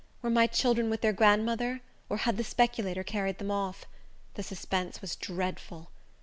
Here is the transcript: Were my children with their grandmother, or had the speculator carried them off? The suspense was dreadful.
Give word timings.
Were 0.23 0.31
my 0.31 0.47
children 0.47 0.89
with 0.89 1.01
their 1.01 1.13
grandmother, 1.13 1.81
or 2.09 2.17
had 2.17 2.37
the 2.37 2.43
speculator 2.43 3.03
carried 3.03 3.37
them 3.37 3.51
off? 3.51 3.85
The 4.33 4.41
suspense 4.41 4.99
was 4.99 5.15
dreadful. 5.15 5.91